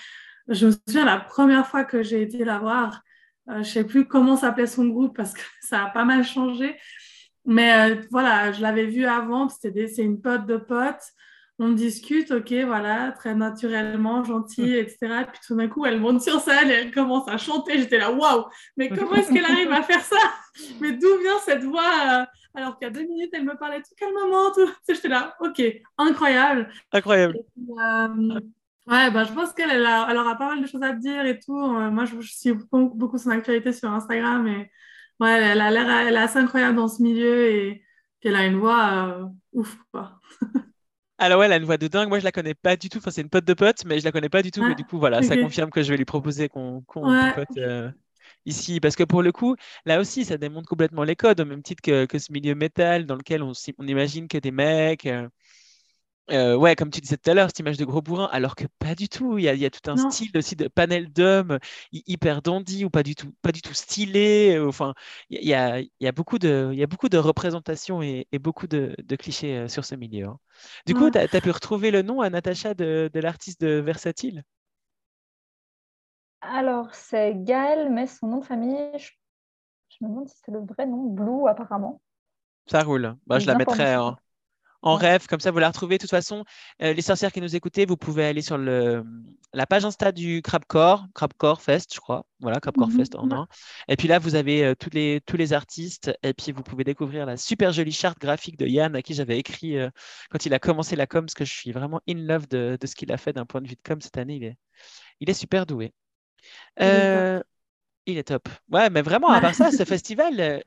[0.48, 3.04] je me souviens la première fois que j'ai été la voir,
[3.50, 6.24] euh, je ne sais plus comment s'appelait son groupe parce que ça a pas mal
[6.24, 6.76] changé.
[7.46, 11.02] Mais euh, voilà, je l'avais vue avant, c'est une pote de pote.
[11.60, 15.26] On discute, ok, voilà, très naturellement, gentil, etc.
[15.32, 17.80] Puis tout d'un coup, elle monte sur scène et elle commence à chanter.
[17.80, 18.46] J'étais là, waouh,
[18.78, 20.18] mais comment est-ce qu'elle arrive à faire ça?
[20.80, 22.26] Mais d'où vient cette voix euh,
[22.58, 24.52] alors qu'il y a deux minutes, elle me parlait tout calmement.
[24.52, 24.68] Tout...
[24.90, 25.62] J'étais là, ok,
[26.00, 26.70] incroyable.
[26.92, 27.38] Incroyable.
[27.58, 28.40] Euh,
[28.88, 31.56] ouais, bah, je pense qu'elle elle, aura pas mal de choses à dire et tout.
[31.56, 34.72] Euh, moi, je, suis beaucoup son actualité sur Instagram et
[35.20, 37.84] ouais, elle, a l'air elle est assez incroyable dans ce milieu et
[38.22, 40.20] qu'elle a une voix euh, ouf, quoi.
[41.20, 42.10] Alors ouais, elle a une voix de dingue.
[42.10, 43.00] Moi, je la connais pas du tout.
[43.00, 44.66] Enfin, c'est une pote de pote, mais je la connais pas du tout.
[44.66, 47.00] mais du coup, voilà, ça confirme que je vais lui proposer qu'on qu
[48.46, 48.80] ici.
[48.80, 51.82] Parce que pour le coup, là aussi, ça démontre complètement les codes, au même titre
[51.82, 55.06] que, que ce milieu métal dans lequel on, on imagine que des mecs.
[55.06, 55.28] Euh,
[56.30, 58.66] euh, ouais, comme tu disais tout à l'heure, cette image de gros bourrin, alors que
[58.80, 59.38] pas du tout.
[59.38, 61.58] Il y a, il y a tout un style aussi de panel d'hommes
[61.92, 64.56] hyper dandy ou pas du tout, pas du tout stylé.
[64.58, 64.94] Euh, enfin,
[65.30, 68.28] il y a, il y a beaucoup de, il y a beaucoup de représentations et,
[68.32, 70.26] et beaucoup de, de, clichés sur ce milieu.
[70.26, 70.38] Hein.
[70.86, 74.44] Du coup, tu as, pu retrouver le nom à Natacha de, de l'artiste de Versatile?
[76.42, 79.10] Alors, c'est Gaël, mais son nom de famille, je,
[80.02, 82.02] me demande si c'est le vrai nom, Blue apparemment.
[82.68, 83.16] Ça roule.
[83.26, 84.18] Bah, je la mettrai en,
[84.84, 85.98] rêve, comme ça vous la retrouvez.
[85.98, 86.44] De toute façon,
[86.82, 89.04] euh, les sorcières qui nous écoutez, vous pouvez aller sur le,
[89.54, 92.26] la page Insta du Crabcore, Crabcore Fest, je crois.
[92.40, 92.98] Voilà, Crabcore mhm.
[92.98, 93.48] Fest en un.
[93.88, 96.12] Et puis là, vous avez euh, tous, les, tous les artistes.
[96.24, 99.38] Et puis vous pouvez découvrir la super jolie charte graphique de Yann, à qui j'avais
[99.38, 99.90] écrit euh,
[100.30, 102.88] quand il a commencé la com, parce que je suis vraiment in love de, de
[102.88, 104.36] ce qu'il a fait d'un point de vue de com cette année.
[104.36, 104.58] Il est,
[105.20, 105.94] il est super doué.
[106.82, 107.42] Euh,
[108.08, 108.50] il est top.
[108.72, 110.60] Ouais, mais vraiment, à part ça, ce festival, euh,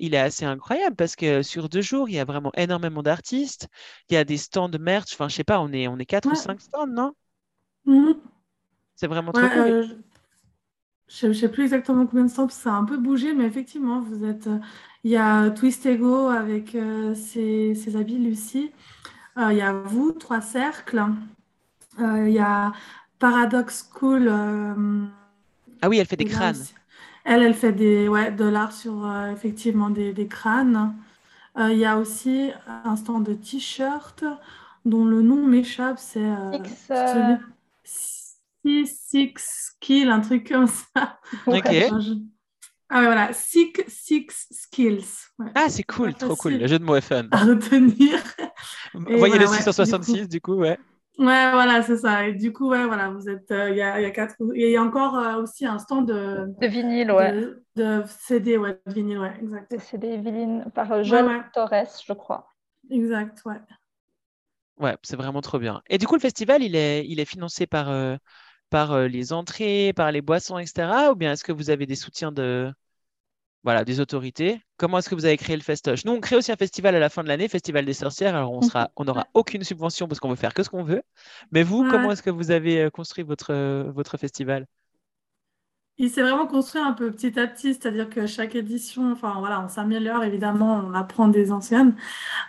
[0.00, 3.68] il est assez incroyable parce que sur deux jours, il y a vraiment énormément d'artistes.
[4.10, 5.14] Il y a des stands de merch.
[5.14, 7.12] Enfin, je sais pas, on est, on est quatre ou cinq stands, non?
[7.86, 8.12] Mmh.
[8.96, 9.58] C'est vraiment trop cool.
[9.58, 9.86] Euh,
[11.08, 14.00] je ne sais plus exactement combien de stands, ça a un peu bougé, mais effectivement,
[14.00, 14.48] vous êtes.
[15.04, 16.76] il y a Twist Ego avec
[17.14, 18.72] ses, ses, habits Lucie.
[19.36, 21.02] il y a vous, Trois Cercles.
[21.98, 22.72] il y a
[23.18, 23.90] Paradox.
[24.02, 25.04] Euh,
[25.82, 26.56] ah oui, elle fait des crânes.
[27.28, 30.94] Elle, elle fait des, ouais, de l'art sur euh, effectivement des, des crânes.
[31.58, 34.24] Euh, il y a aussi un stand de t-shirts
[34.86, 36.24] dont le nom m'échappe, c'est
[37.84, 41.20] Six, Six Skills, un truc comme ça.
[41.46, 41.66] Ok.
[42.90, 45.04] Ah ouais, voilà, Six, Six Skills.
[45.54, 46.54] Ah, c'est cool, trop cool.
[46.54, 47.26] Le jeu de mots est fun.
[47.30, 48.22] À retenir.
[48.94, 50.78] Voyez le 666, du coup, ouais.
[51.18, 52.28] Ouais, voilà, c'est ça.
[52.28, 54.76] Et du coup, ouais, voilà, vous êtes, il y, a, y a quatre, il y
[54.76, 57.34] a encore aussi un stand de, de vinyle, ouais.
[57.74, 59.72] De, CD, ouais, de vinyle, ouais, exact.
[59.72, 62.48] De CD vinyle par Joël Torres, je crois.
[62.90, 63.60] Exact, ouais.
[64.78, 65.82] Ouais, c'est vraiment trop bien.
[65.88, 67.88] Et du coup, le festival, il est, il est financé par,
[68.70, 71.12] par les entrées, par les boissons, etc.
[71.12, 72.72] Ou bien est-ce que vous avez des soutiens de,
[73.64, 74.60] voilà, des autorités.
[74.76, 76.04] Comment est-ce que vous avez créé le festoche?
[76.04, 78.34] Nous, on crée aussi un festival à la fin de l'année, Festival des sorcières.
[78.34, 81.02] Alors, on sera, on n'aura aucune subvention parce qu'on veut faire que ce qu'on veut.
[81.50, 84.66] Mais vous, comment est-ce que vous avez euh, construit votre, euh, votre festival?
[86.00, 89.60] Il s'est vraiment construit un peu petit à petit, c'est-à-dire que chaque édition, enfin voilà,
[89.64, 91.96] on s'améliore évidemment, on apprend des anciennes.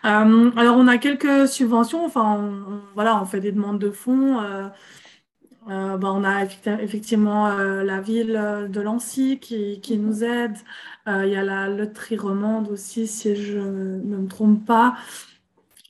[0.05, 4.39] Euh, alors, on a quelques subventions, enfin on, voilà, on fait des demandes de fonds.
[4.39, 6.45] Euh, ben, on a
[6.81, 10.55] effectivement euh, la ville de Lancy qui, qui nous aide.
[11.09, 14.95] Euh, il y a la loterie romande aussi, si je ne me trompe pas.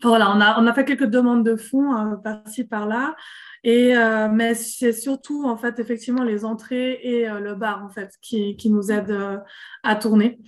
[0.01, 3.15] Voilà, on a, on a fait quelques demandes de fonds par-ci, par-là.
[3.65, 3.93] Et,
[4.32, 8.69] mais c'est surtout, en fait, effectivement, les entrées et le bar, en fait, qui, qui
[8.69, 9.43] nous aident
[9.84, 10.39] à tourner.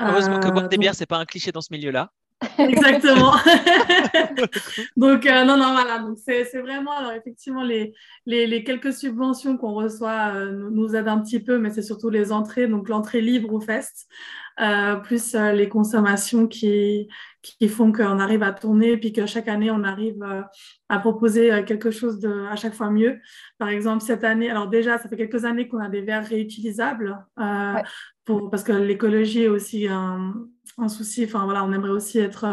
[0.00, 2.10] Heureusement que boire des bières, c'est pas un cliché dans ce milieu-là.
[2.58, 3.32] Exactement.
[4.96, 5.98] donc, euh, non, non, voilà.
[6.00, 7.94] Donc, c'est vraiment, alors, effectivement, les,
[8.26, 12.10] les, les quelques subventions qu'on reçoit euh, nous aident un petit peu, mais c'est surtout
[12.10, 14.06] les entrées, donc l'entrée libre au fest,
[14.60, 17.08] euh, plus les consommations qui,
[17.42, 20.22] qui font qu'on arrive à tourner, puis que chaque année, on arrive
[20.88, 23.18] à proposer quelque chose de à chaque fois mieux.
[23.58, 27.18] Par exemple, cette année, alors déjà, ça fait quelques années qu'on a des verres réutilisables,
[28.26, 30.34] pour, parce que l'écologie est aussi un
[30.78, 31.24] un souci.
[31.24, 32.44] Enfin, voilà, on aimerait aussi être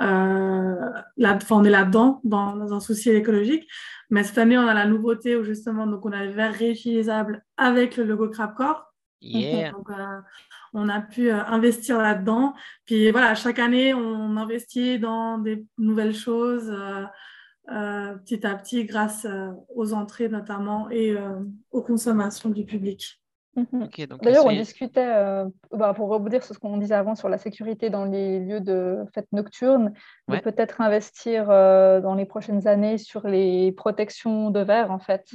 [0.00, 3.68] euh, là, enfin, on est là-dedans, dans, un souci écologique.
[4.10, 7.44] Mais cette année, on a la nouveauté où justement, donc, on a les verres réutilisables
[7.56, 8.92] avec le logo Crapcore.
[9.22, 10.20] Donc, euh,
[10.74, 12.54] on a pu euh, investir là-dedans.
[12.84, 16.72] Puis voilà, chaque année, on investit dans des nouvelles choses.
[17.66, 19.26] petit à petit grâce
[19.74, 21.16] aux entrées notamment et
[21.72, 23.20] aux consommations du public.
[23.56, 23.88] Mhm.
[24.20, 27.88] D'ailleurs, on discutait, euh, bah, pour rebondir sur ce qu'on disait avant sur la sécurité
[27.88, 29.94] dans les lieux de fêtes nocturnes,
[30.28, 35.34] de peut-être investir euh, dans les prochaines années sur les protections de verre, en fait.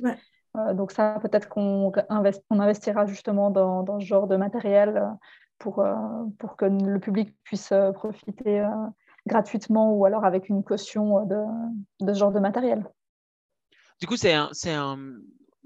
[0.56, 1.92] Euh, donc ça, peut-être qu'on
[2.52, 5.04] investira justement dans, dans, ce genre de matériel
[5.58, 5.84] pour,
[6.38, 8.64] pour que le public puisse profiter
[9.26, 11.38] gratuitement ou alors avec une caution de,
[12.02, 12.86] de ce genre de matériel.
[14.00, 14.98] Du coup, c'est un, un,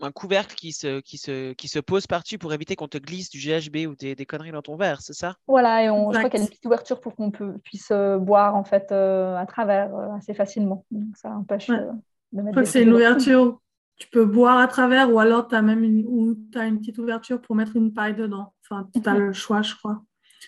[0.01, 3.29] un couvercle qui se, qui se, qui se pose par-dessus pour éviter qu'on te glisse
[3.29, 5.36] du GHB ou des, des conneries dans ton verre, c'est ça?
[5.47, 7.31] Voilà, et on, je crois qu'il y a une petite ouverture pour qu'on
[7.63, 10.86] puisse euh, boire en fait euh, à travers euh, assez facilement.
[10.91, 11.95] Donc ça empêche de mettre.
[12.34, 13.60] Je crois que c'est une ouverture.
[13.97, 17.39] Tu peux boire à travers ou alors tu as même une, as une petite ouverture
[17.39, 18.53] pour mettre une paille dedans.
[18.63, 19.27] Enfin, tu as mhm.
[19.27, 20.01] le choix, je crois.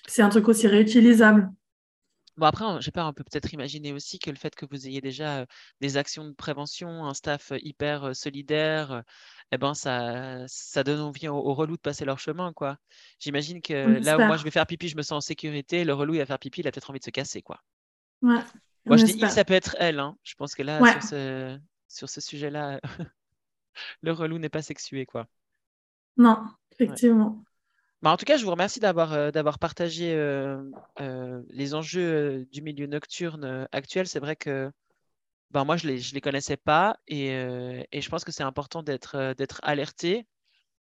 [0.06, 1.50] C'est un truc aussi réutilisable.
[2.38, 5.02] Bon, après, j'ai pas, on peut peut-être imaginer aussi que le fait que vous ayez
[5.02, 5.48] déjà
[5.82, 9.04] des actions de prévention, un staff hyper solidaire,
[9.52, 12.54] eh ben, ça, ça donne envie aux, relous de passer leur chemin.
[12.54, 12.78] quoi.
[13.20, 13.74] J'imagine que
[14.04, 16.20] là où moi je vais faire pipi, je me sens en sécurité, le relou il
[16.20, 17.42] va faire pipi, il a peut-être envie de se casser.
[17.42, 17.64] quoi.
[18.22, 18.40] Ouais,
[18.86, 20.00] moi je dis il, ça peut être elle.
[20.00, 20.16] Hein.
[20.24, 22.80] Je pense que là, sur ce, sur ce sujet-là,
[24.02, 25.08] le relou n'est pas sexué.
[25.08, 25.28] quoi.
[26.18, 27.44] Non, effectivement.
[28.04, 30.62] Bah, en tout cas, je vous remercie d'avoir euh, partagé euh,
[31.02, 34.08] euh, les enjeux du milieu nocturne actuel.
[34.08, 34.72] C'est vrai que
[35.52, 37.30] ben moi, je ne les, les connaissais pas et,
[37.92, 40.28] et je pense que c'est important d'être alerté.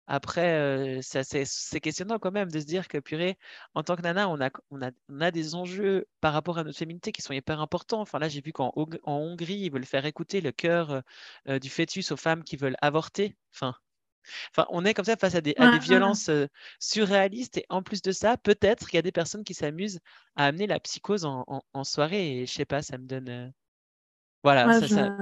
[0.07, 3.38] Après, c'est questionnant quand même de se dire que, purée,
[3.74, 6.64] en tant que nana, on a, on a, on a des enjeux par rapport à
[6.64, 8.00] notre féminité qui sont hyper importants.
[8.00, 11.03] Enfin, là, j'ai vu qu'en en Hongrie, ils veulent faire écouter le cœur
[11.46, 13.37] du fœtus aux femmes qui veulent avorter.
[13.55, 13.74] Enfin,
[14.50, 16.30] Enfin, on est comme ça face à des, violences
[16.78, 20.00] surréalistes et en plus de ça, peut-être qu'il y a des personnes qui s'amusent
[20.37, 23.52] à amener la psychose en, soirée et je sais pas, ça me donne.
[24.42, 25.16] Voilà, ça,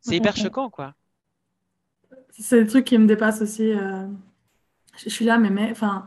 [0.00, 0.94] c'est hyper choquant quoi.
[2.30, 3.72] C'est des trucs qui me dépassent aussi.
[4.96, 6.06] Je suis là, mais, mais enfin,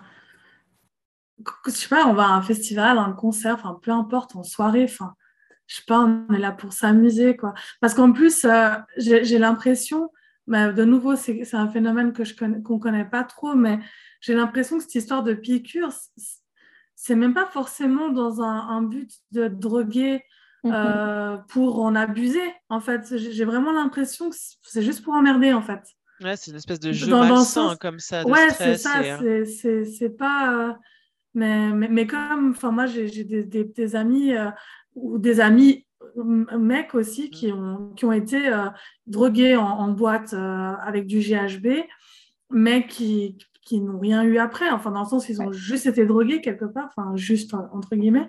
[1.65, 4.85] je sais pas, on va à un festival, un concert, enfin, peu importe, en soirée,
[4.85, 5.15] enfin,
[5.67, 7.53] je sais pas, on est là pour s'amuser quoi.
[7.81, 8.45] Parce qu'en plus,
[8.97, 10.11] j'ai l'impression
[10.47, 12.13] bah, de nouveau, c'est un phénomène
[12.63, 13.79] qu'on connaît pas trop, mais
[14.21, 15.89] j'ai l'impression que cette histoire de piqûre,
[16.95, 20.23] c'est même pas forcément dans un, but de droguer
[20.63, 20.71] mhm.
[20.73, 22.53] euh, pour en abuser.
[22.69, 25.81] En fait, j'ai vraiment l'impression que c'est juste pour emmerder, en fait.
[26.21, 28.23] Ouais, c'est une espèce de jeu dans, malsain comme ça.
[28.23, 29.01] De ouais, c'est ça.
[29.21, 30.53] Euh, c'est pas.
[30.53, 30.73] Euh,
[31.33, 34.33] mais, mais, mais, comme, enfin, moi, j'ai des, des, amis
[34.93, 35.84] ou des amis
[36.15, 38.67] mecs aussi qui ont, qui ont été euh,
[39.07, 41.85] drogués en, boîte euh, avec du GHB,
[42.49, 44.69] mais qui, qui n'ont rien eu après.
[44.69, 48.27] Enfin, dans le sens, ils ont juste été drogués quelque part, enfin, juste entre guillemets,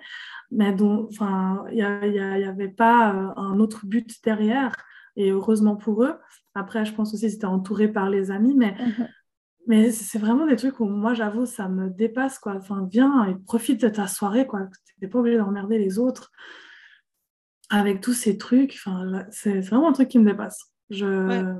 [0.51, 4.75] mais dont, enfin, il n'y avait pas euh, un autre but derrière.
[5.15, 6.15] et heureusement pour eux.
[6.55, 9.07] Après, je pense aussi c'était entouré par les amis, mais, mhm.
[9.67, 12.39] mais c'est vraiment des trucs où moi, j'avoue, ça me dépasse.
[12.39, 12.55] Quoi.
[12.55, 14.47] Enfin, viens et profite de ta soirée.
[14.47, 16.31] Tu n'es pas obligé d'emmerder les autres
[17.69, 18.79] avec tous ces trucs.
[19.31, 20.71] C'est vraiment un truc qui me dépasse.
[20.89, 21.55] Je...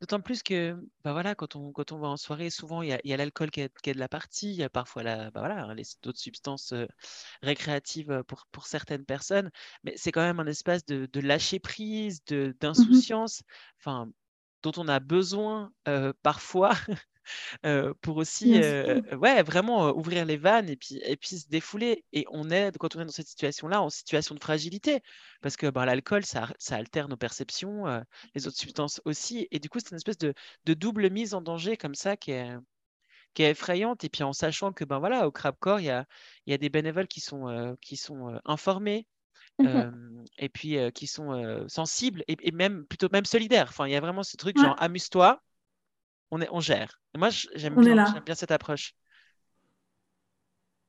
[0.00, 0.72] D'autant plus que
[1.04, 3.60] bah voilà, quand, on, quand on va en soirée, souvent il y a, l'alcool qui,
[3.60, 6.72] est de la partie, il y a parfois la, bah voilà, les, d'autres substances
[7.42, 9.50] récréatives pour, pour certaines personnes,
[9.84, 13.42] mais c'est quand même un espace de, de lâcher prise, mmh d'insouciance,
[13.78, 14.08] enfin,
[14.62, 15.70] dont on a besoin
[16.22, 16.72] parfois
[18.00, 22.04] pour aussi ouais, vraiment ouvrir les vannes et puis, et puis se défouler.
[22.12, 25.00] Et on est, quand on est dans cette situation-là, en situation de fragilité,
[25.42, 27.84] parce que ben, l'alcool, ça, ça, altère nos perceptions,
[28.34, 29.48] les autres substances aussi.
[29.50, 32.32] Et du coup, c'est une espèce de, de, double mise en danger comme ça qui
[32.32, 32.50] est,
[33.34, 34.04] qui est effrayante.
[34.04, 36.06] Et puis en sachant que ben, voilà, au Crabcore, il y a,
[36.46, 39.06] y a des bénévoles qui sont, qui sont informés.
[39.58, 43.66] Mmh et puis qui sont sensibles et, même plutôt même solidaires.
[43.68, 45.42] Enfin, il y a vraiment ce truc genre amuse-toi,
[46.30, 47.00] on, est, on gère.
[47.16, 48.94] moi, j'aime bien, bien, cette approche.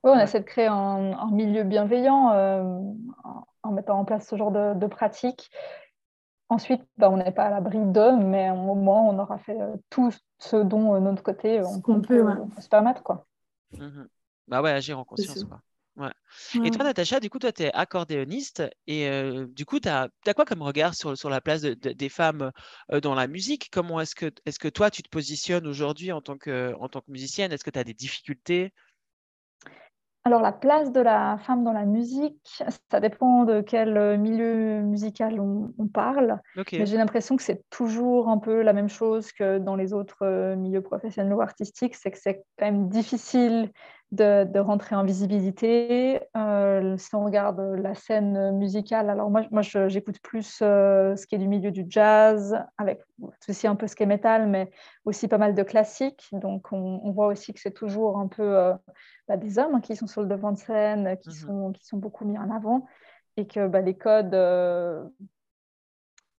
[0.03, 2.63] Oui, on essaie de créer un, milieu bienveillant euh,
[3.63, 5.51] en, mettant en place ce genre de, de pratiques.
[6.49, 9.75] Ensuite, bah, on n'est pas à l'abri d'eux, mais au moins, on aura fait euh,
[9.89, 12.25] tout ce dont, de notre côté, on, peut,
[12.59, 13.03] se permettre.
[13.03, 13.25] Quoi.
[13.73, 14.03] Mmh
[14.47, 15.45] bah ouais, agir en conscience.
[15.45, 15.61] Quoi.
[16.63, 19.09] Et toi, Natacha, du coup, toi, tu es accordéoniste et
[19.49, 22.51] du coup, tu as, quoi comme regard sur, sur la place des femmes
[23.01, 23.69] dans la musique?
[23.71, 27.01] Comment est-ce que, est que toi, tu te positionnes aujourd'hui en, tant que, en tant
[27.01, 27.51] que musicienne?
[27.51, 28.73] Est-ce que tu as des difficultés?
[30.23, 35.39] Alors, la place de la femme dans la musique, ça dépend de quel milieu musical
[35.39, 36.39] on, parle.
[36.73, 40.53] Mais j'ai l'impression que c'est toujours un peu la même chose que dans les autres
[40.55, 43.71] milieux professionnels ou artistiques, c'est que c'est quand même difficile
[44.11, 46.21] de, rentrer en visibilité.
[46.35, 51.35] Euh, si on regarde la scène musicale, alors moi, moi j'écoute plus euh, ce qui
[51.35, 53.01] est du milieu du jazz, avec
[53.47, 54.69] aussi un peu ce qui est métal, mais
[55.05, 56.27] aussi pas mal de classiques.
[56.33, 58.73] Donc on, voit aussi que c'est toujours un peu euh,
[59.27, 61.35] bah, des hommes hein, qui sont sur le devant de scène, qui, mhm.
[61.35, 62.85] sont, qui sont beaucoup mis en avant,
[63.37, 64.35] et que bah, les codes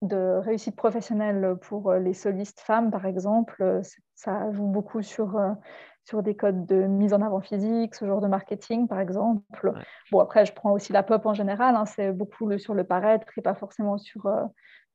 [0.03, 3.81] de réussite professionnelle pour les solistes femmes, par exemple,
[4.15, 5.39] ça joue beaucoup sur
[6.05, 9.73] sur des codes de mise en avant physique, ce genre de marketing, par exemple.
[10.11, 12.85] Bon, après, je prends aussi la pop en général, hein, c'est beaucoup le, sur le
[12.85, 14.45] paraître et pas forcément sur, euh,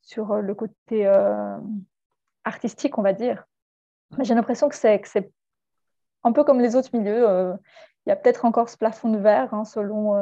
[0.02, 1.58] sur euh, le côté euh,
[2.44, 3.46] artistique, on va dire.
[4.18, 5.02] Mais j'ai l'impression que c'est
[6.24, 7.26] un peu comme les autres milieux.
[8.06, 10.14] Il y a peut-être encore ce plafond de verre hein, selon,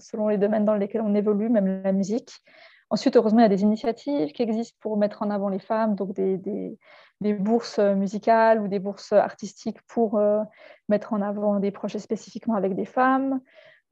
[0.00, 2.42] selon les domaines dans lesquels on évolue, même la musique.
[2.90, 5.94] Ensuite, heureusement, il y a des initiatives qui existent pour mettre en avant les femmes,
[5.94, 6.78] donc des,
[7.20, 10.42] bourses musicales ou des bourses artistiques pour euh,
[10.88, 13.40] mettre en avant des projets spécifiquement avec des femmes.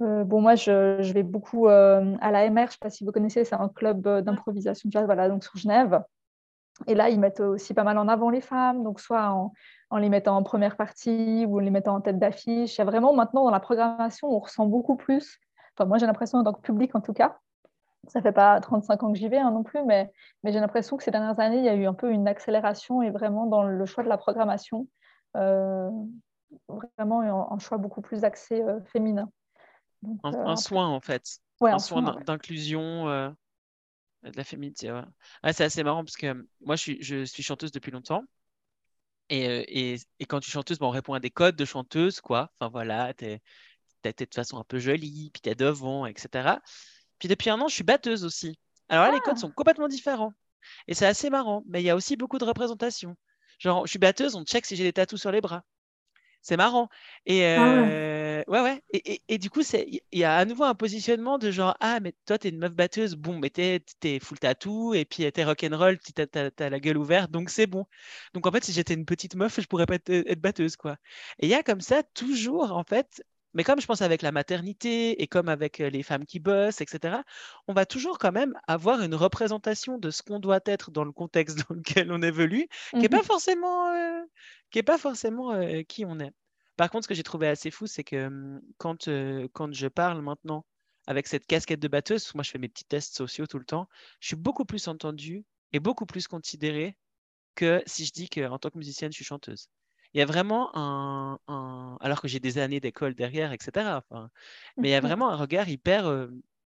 [0.02, 3.04] Euh, bon, moi, je, vais beaucoup euh, à la MR, je ne sais pas si
[3.04, 6.02] vous connaissez, c'est un club d'improvisation jazz, voilà, donc sur Genève.
[6.86, 9.52] Et là, ils mettent aussi pas mal en avant les femmes, donc soit en,
[9.90, 12.76] en les mettant en première partie ou en les mettant en tête d'affiche.
[12.76, 15.38] Il y a vraiment maintenant dans la programmation, on ressent beaucoup plus,
[15.76, 17.38] enfin moi j'ai l'impression en tant que public en tout cas,
[18.08, 20.12] ça fait pas 35 ans que j'y vais hein, non plus, mais,
[20.42, 23.02] mais j'ai l'impression que ces dernières années, il y a eu un peu une accélération
[23.02, 24.88] et vraiment dans le choix de la programmation,
[25.36, 25.90] euh,
[26.98, 29.30] vraiment un, choix beaucoup plus axé euh, féminin.
[30.24, 34.92] un, euh, soin en fait, un, soin, d'inclusion de la féminité.
[35.52, 38.24] c'est assez marrant parce que moi je suis, je suis chanteuse depuis longtemps.
[39.28, 42.20] Et, et, et, quand tu es chanteuse, bon, on répond à des codes de chanteuse,
[42.20, 42.50] quoi.
[42.58, 43.40] Enfin voilà, tu es,
[44.04, 46.56] es, de façon un peu jolie, puis tu es devant, etc.
[47.22, 48.58] Puis depuis un an, je suis batteuse aussi.
[48.88, 49.40] Alors là, les codes ah.
[49.40, 50.32] sont complètement différents.
[50.88, 53.16] Et c'est assez marrant, mais il y a aussi beaucoup de représentation.
[53.60, 55.62] Genre, je suis batteuse, on check si j'ai des tatous sur les bras.
[56.40, 56.88] C'est marrant.
[57.24, 58.60] Et ah euh, ouais.
[58.60, 62.00] ouais, Et, et, du coup, il y a à nouveau un positionnement de genre Ah,
[62.00, 63.14] mais toi, t'es une meuf batteuse.
[63.14, 67.30] Bon, mais t'es es full tatou et puis t'es rock'n'roll, t'as as, la gueule ouverte,
[67.30, 67.86] donc c'est bon.
[68.34, 70.96] Donc en fait, si j'étais une petite meuf, je pourrais pas être, être batteuse, quoi.
[71.38, 73.22] Et il y a comme ça toujours, en fait,
[73.54, 77.18] mais comme je pense avec la maternité et comme avec les femmes qui bossent, etc.,
[77.68, 81.12] on va toujours quand même avoir une représentation de ce qu'on doit être dans le
[81.12, 83.92] contexte dans lequel on évolue, qui n'est pas mmh forcément,
[84.70, 85.52] qui est pas forcément
[85.84, 86.32] qui on est.
[86.76, 89.08] Par contre, ce que j'ai trouvé assez fou, c'est que mmh, quand,
[89.52, 90.64] quand je parle maintenant
[91.06, 93.88] avec cette casquette de batteuse, moi je fais mes petits tests sociaux tout le temps,
[94.20, 96.96] je suis beaucoup plus entendue et beaucoup plus considérée
[97.54, 99.68] que si je dis qu'en tant que musicienne, je suis chanteuse
[100.14, 101.38] il y a vraiment un,
[102.00, 104.00] alors que j'ai des années d'école derrière, etc.
[104.76, 106.28] mais il y a vraiment un regard hyper, euh,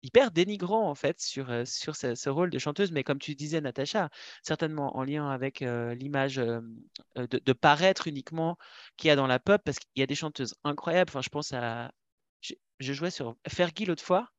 [0.02, 2.92] hyper dénigrant en fait sur, euh, sur ce, rôle de chanteuse.
[2.92, 4.10] Mais comme tu disais, Natacha,
[4.42, 8.56] certainement en lien avec euh, l'image de, paraître uniquement
[8.96, 11.10] qu'il y a dans la pop, parce qu'il y a des chanteuses incroyables.
[11.10, 11.92] Enfin, je pense à,
[12.40, 12.54] je,
[12.92, 14.30] jouais sur Fergie l'autre fois.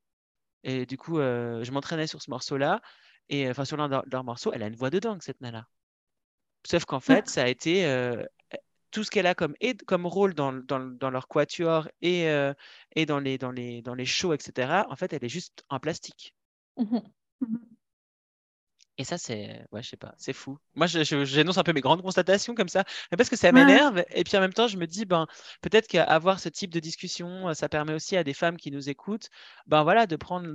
[0.63, 2.81] Et du coup, je m'entraînais sur ce morceau-là.
[3.29, 5.67] Et enfin, sur l'un de leurs morceaux, elle a une voix de dingue, cette nana.
[6.65, 7.86] Sauf qu'en fait, ça a été
[8.95, 9.55] tout ce qu'elle a comme,
[9.88, 12.27] comme rôle dans, dans, leur quatuor et,
[12.95, 14.86] et dans, les, dans, les, dans les shows, etc.
[14.89, 16.34] En fait, elle est juste en plastique.
[16.77, 16.99] Mmh
[17.41, 17.58] mmh
[18.97, 20.58] et ça, c'est, ouais, je sais pas, c'est fou.
[20.75, 22.86] Moi, j'énonce un peu mes grandes constatations comme ça,
[23.17, 24.03] parce que ça m'énerve.
[24.13, 25.27] Et puis en même temps, je me dis, ben,
[25.62, 29.29] peut-être qu'avoir ce type de discussion, ça permet aussi à des femmes qui nous écoutent,
[29.67, 30.47] ben voilà, de prendre,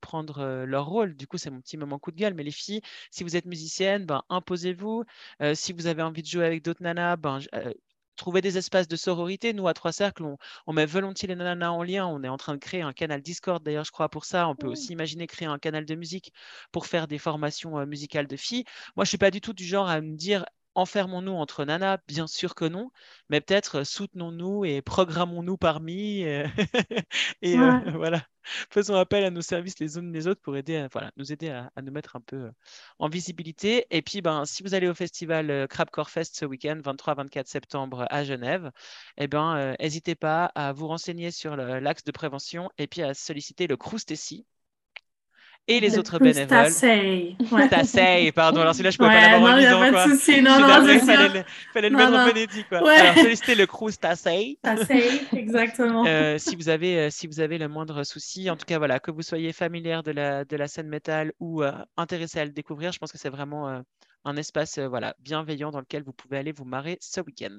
[0.00, 1.16] prendre, euh, leur rôle.
[1.16, 2.34] Du coup, c'est mon petit moment coup de gueule.
[2.34, 5.04] Mais les filles, si vous êtes musicienne, ben, imposez-vous.
[5.40, 7.72] Euh, si vous avez envie de jouer avec d'autres nanas, ben, euh,
[8.16, 9.52] trouver des espaces de sororité.
[9.52, 10.24] Nous, à Trois Cercles,
[10.66, 12.06] on, met volontiers les nanas en lien.
[12.06, 14.48] On est en train de créer un canal Discord, d'ailleurs, je crois, pour ça.
[14.48, 14.70] On peut mmh.
[14.70, 16.32] aussi imaginer créer un canal de musique
[16.72, 18.64] pour faire des formations euh, musicales de filles.
[18.96, 21.98] Moi, je ne suis pas du tout du genre à me dire enfermons-nous entre nanas
[22.06, 22.90] Bien sûr que non,
[23.28, 26.24] mais peut-être euh, soutenons-nous et programmons-nous parmi.
[26.24, 26.46] Euh,
[27.42, 28.24] et euh, voilà,
[28.70, 31.70] faisons appel à nos services les unes les autres pour aider voilà, nous aider à,
[31.82, 32.50] nous mettre un peu
[32.98, 33.86] en visibilité.
[33.90, 38.24] Et puis, ben, si vous allez au festival Crabcore Fest ce week-end, 23-24 septembre à
[38.24, 38.70] Genève,
[39.16, 43.66] eh ben, n'hésitez pas à vous renseigner sur l'axe de prévention et puis à solliciter
[43.66, 44.46] le Croustessi
[45.68, 46.48] et les autres bénévoles.
[46.48, 47.36] Tassay.
[47.50, 48.32] Ouais.
[48.32, 48.60] Pardon.
[48.60, 49.80] Alors celui-là, je ne pouvais pas l'avoir en lisant.
[49.80, 50.42] Non, il n'y a pas de souci.
[50.42, 51.16] Non, non, c'est ça.
[51.16, 52.68] Fallait, fallait le mettre en phonétique.
[52.68, 52.82] Quoi.
[52.82, 52.96] Ouais.
[52.96, 54.58] Alors, sollicitez le Cruz Tassay.
[54.62, 56.04] Tassay, exactement.
[56.06, 58.98] Euh, si, vous avez, euh, si vous avez le moindre souci, en tout cas, voilà,
[58.98, 62.50] que vous soyez familière de la, de la scène métal ou euh, intéressé à le
[62.50, 63.80] découvrir, je pense que c'est vraiment euh,
[64.24, 67.58] un espace voilà, bienveillant dans lequel vous pouvez aller vous marrer ce week-end.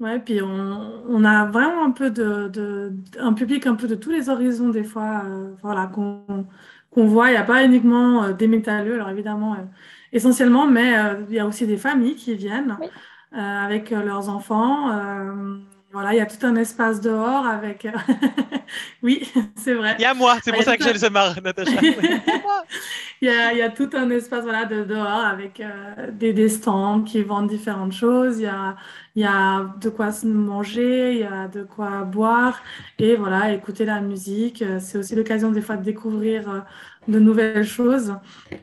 [0.00, 3.94] Ouais, puis on, on, a vraiment un peu de, de, un public un peu de
[3.94, 6.46] tous les horizons des fois, euh, voilà, qu'on
[6.90, 7.28] qu'on voit.
[7.28, 9.64] Il n'y a pas uniquement euh, des métalleux, alors évidemment, euh,
[10.12, 12.76] essentiellement, mais euh, il y a aussi des familles qui viennent
[13.32, 14.90] avec leurs enfants.
[15.92, 17.84] Voilà, il y a tout un espace dehors avec.
[19.02, 19.96] oui, c'est vrai.
[19.98, 21.80] Il y a moi, c'est pour ça que j'ai le marre, Natacha.
[23.20, 25.60] il, y a, il y a tout un espace voilà, de dehors avec
[26.12, 28.38] des, des, stands qui vendent différentes choses.
[28.38, 28.76] Il y a,
[29.16, 32.62] il y a de quoi manger, il y a de quoi boire
[33.00, 34.62] et voilà, écouter la musique.
[34.78, 36.64] C'est aussi l'occasion des fois de découvrir
[37.08, 38.14] de nouvelles choses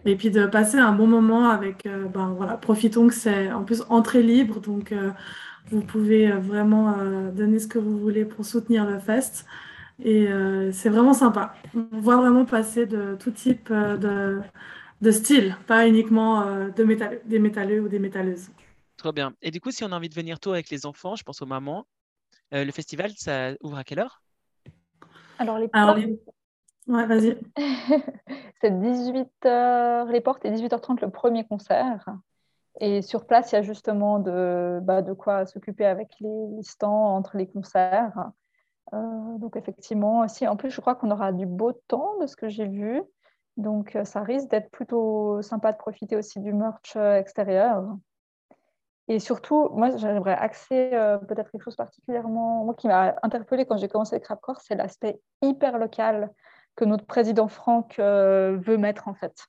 [0.05, 1.83] et puis de passer un bon moment avec.
[2.13, 4.93] ben, voilà, profitons que c'est en plus entrée libre, donc
[5.69, 9.45] vous pouvez euh, vraiment euh, donner ce que vous voulez pour soutenir le fest.
[10.03, 11.55] Et euh, c'est vraiment sympa.
[11.75, 14.41] On voit vraiment passer de tout type de,
[15.01, 18.49] de style, pas uniquement de métal, des métalleux ou des métalleuses.
[18.97, 19.33] Trop bien.
[19.41, 21.41] Et du coup, si on a envie de venir tôt avec les enfants, je pense
[21.41, 21.87] aux mamans,
[22.51, 24.21] le festival, ça ouvre à quelle heure?
[25.39, 25.99] Alors, les portes...
[26.87, 27.37] Ouais, vas-y.
[28.61, 32.05] c'est 18h les portes et 18h30 le premier concert.
[32.79, 37.37] Et sur place, il y a justement de, bah, quoi s'occuper avec les stands entre
[37.37, 38.31] les concerts.
[38.93, 42.35] Euh, donc effectivement, si en plus je crois qu'on aura du beau temps de ce
[42.35, 43.03] que j'ai vu,
[43.57, 47.83] donc euh, ça risque d'être plutôt sympa de profiter aussi du merch euh, extérieur.
[49.09, 50.89] Et surtout, moi j'aimerais axer
[51.27, 55.21] peut-être quelque chose particulièrement, moi qui m'a interpellée quand j'ai commencé le Crapcore, c'est l'aspect
[55.41, 56.29] hyper local
[56.75, 59.47] que notre président Franck veut mettre en fait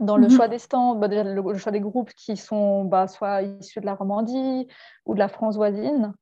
[0.00, 0.30] dans le mhm.
[0.30, 3.94] choix des stands, bah, le, choix des groupes qui sont bah, soit issus de la
[3.94, 4.66] Romandie
[5.06, 6.12] ou de la France voisine.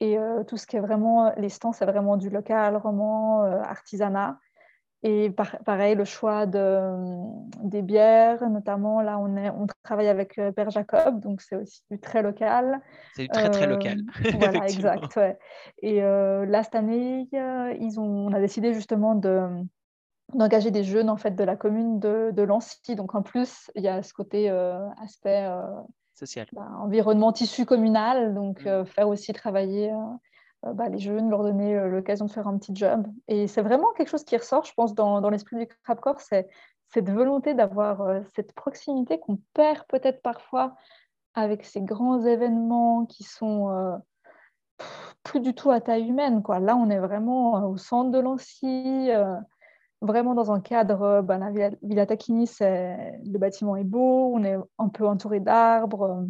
[0.00, 3.60] Et euh, tout ce qui est vraiment, les stands, c'est vraiment du local, roman, euh,
[3.60, 4.38] artisanat.
[5.02, 5.30] Et
[5.64, 6.94] pareil, le choix de,
[7.62, 11.82] des bières, notamment, là, on, est, on travaille avec euh, Père Jacob, donc c'est aussi
[11.90, 12.80] du très local.
[13.14, 13.98] C'est du très, très local.
[14.38, 15.18] voilà, exact.
[15.80, 19.48] Et là, cette année, ils ont, on a décidé justement de
[20.34, 22.94] d'engager des jeunes en fait de la commune de, de Lancy.
[22.94, 25.62] Donc en plus, il y a ce côté euh, aspect euh,
[26.14, 28.68] social, bah, environnement tissu communal, donc mm.
[28.68, 29.92] euh, faire aussi travailler
[30.62, 33.06] bah, les jeunes, leur donner l'occasion de faire un petit job.
[33.28, 36.48] Et c'est vraiment quelque chose qui ressort, je pense, dans, dans l'esprit du Crabcore, c'est
[36.92, 38.02] cette volonté d'avoir
[38.34, 40.74] cette proximité qu'on perd peut-être parfois
[41.34, 44.00] avec ces grands événements qui sont
[45.22, 46.42] plus du tout à taille humaine.
[46.42, 46.58] Quoi.
[46.58, 49.10] Là, on est vraiment au centre de Lancy
[50.00, 54.88] vraiment dans un cadre, ben, la Villa, Tacchini, le bâtiment est beau, on est un
[54.88, 56.26] peu entouré d'arbres.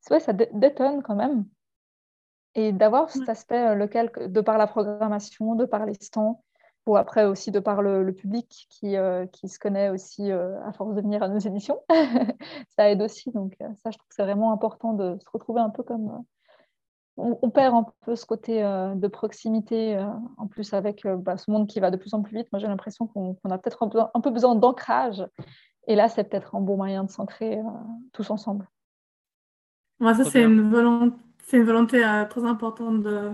[0.00, 1.46] C'est vrai, ça détonne quand même.
[2.54, 6.42] Et d'avoir cet aspect euh, local de par la programmation, de par les stands,
[6.86, 10.94] ou après aussi de par le, public qui, euh, qui, se connaît aussi à force
[10.94, 11.80] de venir à nos émissions,
[12.76, 13.30] ça aide aussi.
[13.32, 16.24] Donc ça, je trouve que c'est vraiment important de se retrouver un peu comme
[17.16, 20.04] on, perd un peu ce côté euh, de proximité, euh,
[20.36, 22.48] en plus avec euh, bah, ce monde qui va de plus en plus vite.
[22.52, 23.82] Moi, j'ai l'impression qu'on a peut-être
[24.14, 25.26] un, peu besoin d'ancrage.
[25.86, 27.60] Et là, c'est peut-être un bon moyen de s'ancrer
[28.12, 28.68] tous ensemble.
[30.00, 31.16] Moi, ça, c'est une, volonté,
[31.52, 33.30] une volonté très importante de,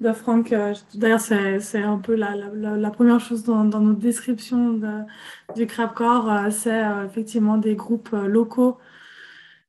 [0.00, 0.52] de Franck.
[0.94, 5.02] D'ailleurs, c'est un peu la, la, la, première chose dans, dans notre description de,
[5.54, 8.78] du Crabcore, c'est effectivement des groupes locaux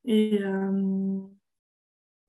[0.05, 0.41] et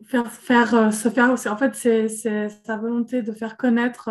[0.06, 4.10] faire, faire se faire en fait c'est sa volonté de faire connaître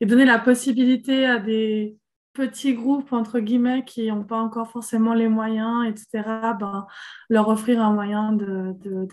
[0.00, 1.96] et donner la possibilité à des
[2.38, 6.86] petits groupes, entre guillemets, qui n'ont pas encore forcément les moyens, etc., ben,
[7.28, 9.08] leur offrir un moyen de, de,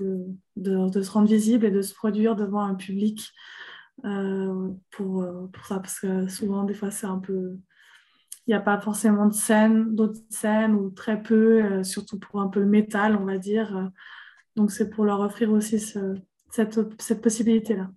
[0.56, 3.32] de, de, se rendre visible et de se produire devant un public
[4.06, 5.80] euh, pour, euh, pour ça.
[5.80, 7.58] Parce que souvent, des fois, c'est un peu...
[8.48, 12.40] Il n'y a pas forcément de scène, d'autres scènes, ou très peu, euh, surtout pour
[12.42, 13.90] un peu le métal, on va dire.
[14.56, 16.16] Donc, c'est pour leur offrir aussi ce,
[16.52, 17.90] cette, cette possibilité-là.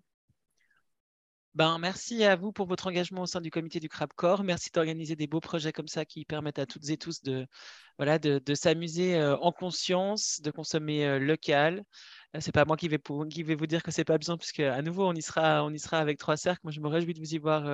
[1.54, 4.44] Ben, merci à vous pour votre engagement au sein du comité du Crabcore.
[4.44, 7.46] Merci d'organiser des beaux projets comme ça qui permettent à toutes et tous de
[8.54, 11.82] s'amuser euh, en conscience, de consommer euh, local.
[12.36, 12.98] Euh, c'est pas moi qui vais,
[13.54, 15.98] vous dire que c'est pas besoin, puisque à nouveau on y sera, on y sera
[15.98, 16.60] avec trois cercles.
[16.64, 17.64] Moi, je me réjouis de vous y voir,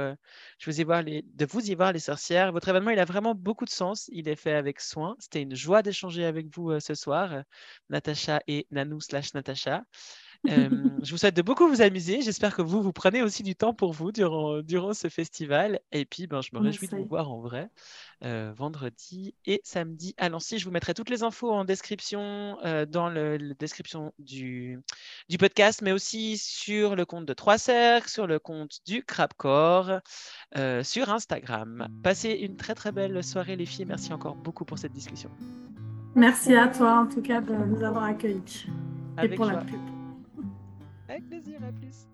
[0.58, 2.52] je vous y les, de vous y voir les sorcières.
[2.52, 4.08] Votre événement, il a vraiment beaucoup de sens.
[4.12, 5.16] Il est fait avec soin.
[5.18, 7.42] C'était une joie d'échanger avec vous ce soir,
[7.90, 9.84] Natacha et Nanou slash Natacha.
[10.48, 10.68] Euh,
[11.02, 12.20] je vous souhaite de beaucoup vous amuser.
[12.22, 15.80] J'espère que vous, vous prenez aussi du temps pour vous durant, durant ce festival.
[15.92, 17.70] Et puis, ben, je me réjouis de vous voir en vrai
[18.24, 20.58] euh, vendredi et samedi à Nancy.
[20.58, 24.80] Je vous mettrai toutes les infos en description, euh, dans la description du,
[25.28, 30.00] du podcast, mais aussi sur le compte de Trois Cercles, sur le compte du Crabcore,
[30.82, 31.88] sur Instagram.
[32.02, 33.86] Passez une très très belle soirée les filles.
[33.86, 35.30] Merci encore beaucoup pour cette discussion.
[36.14, 38.66] Merci à toi en tout cas de nous avoir accueillis.
[39.22, 39.93] et pour la pub.
[41.08, 42.06] Avec plaisir, à plus.